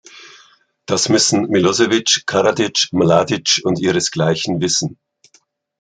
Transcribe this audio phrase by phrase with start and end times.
[0.87, 4.97] Das müssen Milosevic, Karadic, Mladic und ihresgleichen wissen.